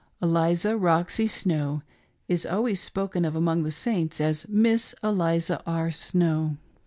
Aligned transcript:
Eliza 0.19 0.75
Roxy 0.75 1.27
Snow, 1.27 1.83
is 2.27 2.43
always 2.43 2.79
spoken 2.81 3.23
of 3.23 3.35
among 3.35 3.61
the 3.61 3.71
Saints 3.71 4.19
as 4.19 4.47
Miss 4.47 4.95
Eliza 5.03 5.61
R. 5.67 5.91
Snow. 5.91 6.57